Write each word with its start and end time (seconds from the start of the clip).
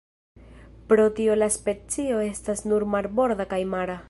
Pro 0.93 1.05
tio 1.19 1.35
la 1.41 1.51
specio 1.57 2.25
estas 2.31 2.67
nur 2.73 2.91
marborda 2.97 3.51
kaj 3.55 3.65
mara. 3.77 3.99